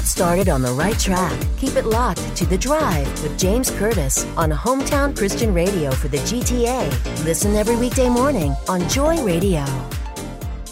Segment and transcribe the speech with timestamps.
[0.00, 1.38] Get started on the right track.
[1.58, 6.16] Keep it locked to The Drive with James Curtis on Hometown Christian Radio for the
[6.16, 6.88] GTA.
[7.26, 9.62] Listen every weekday morning on Joy Radio.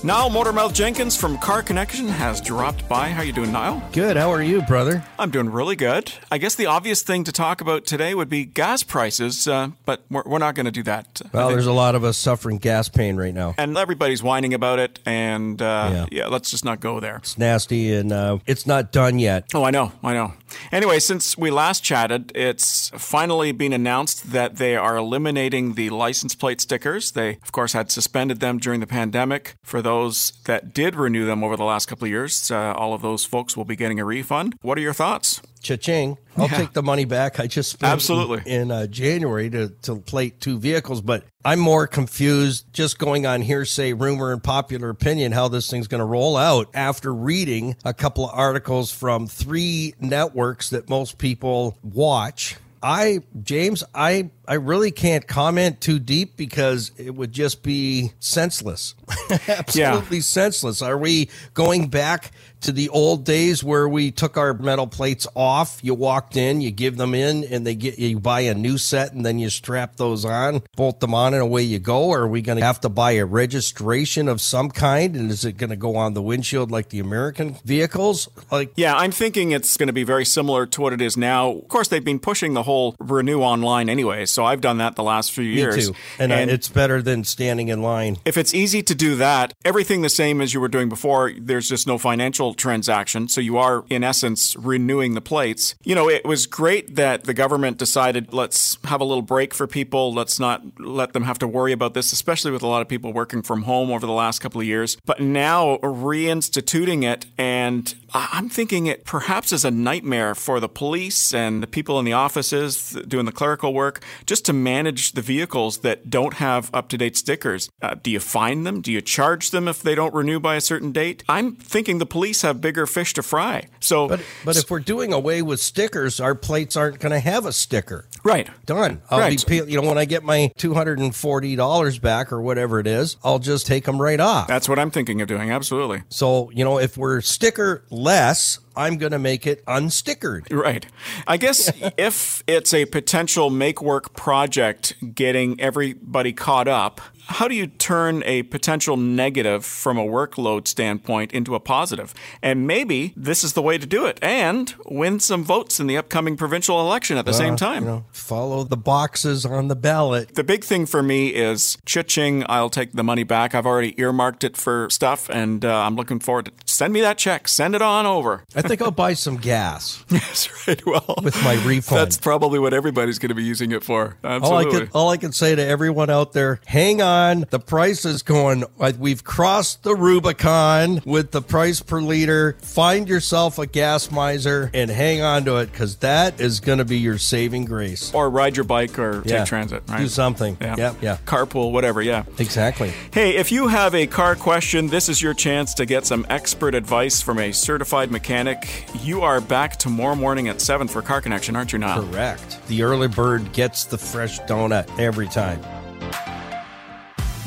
[0.04, 3.08] Niall Motormouth Jenkins from Car Connection has dropped by.
[3.08, 3.82] How you doing, Niall?
[3.90, 4.16] Good.
[4.16, 5.04] How are you, brother?
[5.18, 6.12] I'm doing really good.
[6.30, 10.04] I guess the obvious thing to talk about today would be gas prices, uh, but
[10.08, 11.20] we're, we're not going to do that.
[11.32, 13.56] Well, there's a lot of us suffering gas pain right now.
[13.58, 16.06] And everybody's whining about it, and uh, yeah.
[16.12, 16.26] yeah.
[16.28, 17.16] let's just not go there.
[17.16, 19.46] It's nasty, and uh, it's not done yet.
[19.52, 20.32] Oh, I know, I know.
[20.72, 26.34] Anyway, since we last chatted, it's finally been announced that they are eliminating the license
[26.34, 27.12] plate stickers.
[27.12, 29.56] They, of course, had suspended them during the pandemic.
[29.62, 33.02] For those that did renew them over the last couple of years, uh, all of
[33.02, 34.54] those folks will be getting a refund.
[34.62, 35.40] What are your thoughts?
[35.58, 36.18] Cha-ching.
[36.36, 36.56] I'll yeah.
[36.56, 37.40] take the money back.
[37.40, 38.42] I just spent Absolutely.
[38.46, 43.26] in, in uh, January to, to plate two vehicles, but I'm more confused just going
[43.26, 47.76] on hearsay, rumor, and popular opinion how this thing's going to roll out after reading
[47.84, 54.54] a couple of articles from three networks that most people watch I James, I I
[54.54, 58.94] really can't comment too deep because it would just be senseless.
[59.30, 60.22] Absolutely yeah.
[60.22, 60.80] senseless.
[60.80, 62.32] Are we going back
[62.62, 65.80] to the old days where we took our metal plates off?
[65.82, 69.12] You walked in, you give them in, and they get you buy a new set,
[69.12, 72.04] and then you strap those on, bolt them on, and away you go.
[72.04, 75.14] Or are we going to have to buy a registration of some kind?
[75.14, 78.30] And is it going to go on the windshield like the American vehicles?
[78.50, 81.50] Like, yeah, I'm thinking it's going to be very similar to what it is now.
[81.50, 85.02] Of course, they've been pushing the whole renew online anyway, so I've done that the
[85.02, 85.76] last few years.
[85.76, 88.18] Me too, and, uh, and it's better than standing in line.
[88.24, 91.32] If it's easy to do that, everything the same as you were doing before.
[91.38, 93.28] There's just no financial transaction.
[93.28, 95.74] So you are, in essence, renewing the plates.
[95.84, 99.66] You know, it was great that the government decided let's have a little break for
[99.66, 100.12] people.
[100.12, 103.12] Let's not let them have to worry about this, especially with a lot of people
[103.12, 104.96] working from home over the last couple of years.
[105.04, 111.34] But now reinstituting it, and I'm thinking it perhaps is a nightmare for the police
[111.34, 115.78] and the people in the offices doing the clerical work just to manage the vehicles
[115.78, 117.70] that don't have up to date stickers.
[117.80, 118.82] Uh, do you fine them?
[118.82, 121.24] Do you charge them if they don't renew by a certain date?
[121.28, 123.68] I'm thinking the police have bigger fish to fry.
[123.80, 127.46] So, but, but if we're doing away with stickers, our plates aren't going to have
[127.46, 128.06] a sticker.
[128.22, 128.50] Right.
[128.66, 129.00] Done.
[129.10, 129.46] I'll right.
[129.46, 133.66] be, you know, when I get my $240 back or whatever it is, I'll just
[133.66, 134.46] take them right off.
[134.46, 135.50] That's what I'm thinking of doing.
[135.50, 136.02] Absolutely.
[136.10, 140.52] So, you know, if we're sticker less, I'm going to make it unstickered.
[140.52, 140.86] Right.
[141.26, 147.54] I guess if it's a potential make work project getting everybody caught up, how do
[147.54, 152.14] you turn a potential negative from a workload standpoint into a positive?
[152.42, 155.96] And maybe this is the way to do it and win some votes in the
[155.96, 157.84] upcoming provincial election at the uh, same time.
[157.84, 160.34] You know, follow the boxes on the ballot.
[160.34, 163.54] The big thing for me is cha-ching, I'll take the money back.
[163.54, 167.18] I've already earmarked it for stuff and uh, I'm looking forward to send me that
[167.18, 167.46] check.
[167.46, 168.44] Send it on over.
[168.56, 170.02] I think I'll buy some gas.
[170.08, 170.84] That's right.
[170.86, 172.00] Well, with my refund.
[172.00, 174.16] That's probably what everybody's going to be using it for.
[174.24, 174.48] Absolutely.
[174.48, 177.44] All I can, all I can say to everyone out there, hang on on.
[177.50, 178.64] The price is going,
[178.98, 182.56] we've crossed the Rubicon with the price per liter.
[182.62, 186.84] Find yourself a gas miser and hang on to it because that is going to
[186.84, 188.14] be your saving grace.
[188.14, 189.38] Or ride your bike or yeah.
[189.38, 189.98] take transit, right?
[189.98, 190.56] Do something.
[190.60, 190.76] Yeah.
[190.78, 190.94] yeah.
[191.00, 191.18] Yeah.
[191.24, 192.02] Carpool, whatever.
[192.02, 192.24] Yeah.
[192.38, 192.92] Exactly.
[193.12, 196.74] Hey, if you have a car question, this is your chance to get some expert
[196.74, 198.84] advice from a certified mechanic.
[199.02, 202.00] You are back tomorrow morning at 7 for Car Connection, aren't you now?
[202.00, 202.66] Correct.
[202.68, 205.60] The early bird gets the fresh donut every time.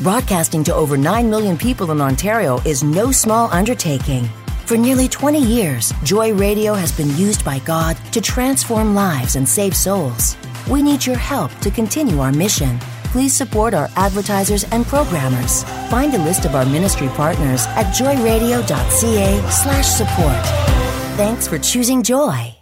[0.01, 4.27] Broadcasting to over 9 million people in Ontario is no small undertaking.
[4.65, 9.47] For nearly 20 years, Joy Radio has been used by God to transform lives and
[9.47, 10.35] save souls.
[10.67, 12.79] We need your help to continue our mission.
[13.11, 15.63] Please support our advertisers and programmers.
[15.91, 20.45] Find a list of our ministry partners at joyradio.ca/support.
[21.17, 22.60] Thanks for choosing Joy.